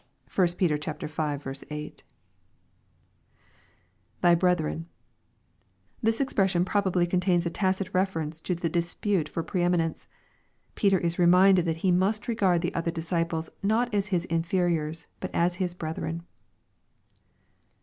(1 0.33 0.47
Pet. 0.57 0.99
v. 1.03 1.53
8.) 1.69 1.93
[Thy 4.21 4.33
brethren.] 4.33 4.87
This 6.01 6.19
expression 6.19 6.65
probably 6.65 7.05
contains 7.05 7.45
a 7.45 7.51
tacit 7.51 7.93
refer 7.93 8.21
ence 8.21 8.41
to 8.41 8.55
the 8.55 8.67
dispute 8.67 9.29
for 9.29 9.43
pre 9.43 9.61
eminence. 9.61 10.07
Peter 10.73 10.97
is 10.97 11.19
reminded 11.19 11.65
that 11.65 11.77
he 11.85 11.91
must 11.91 12.27
regard 12.27 12.63
the 12.63 12.73
other 12.73 12.89
disciples, 12.89 13.51
not 13.61 13.93
as 13.93 14.07
his 14.07 14.25
inferiors, 14.25 15.05
but 15.19 15.29
as 15.35 15.57
hia" 15.57 15.69
brethren." 15.77 16.23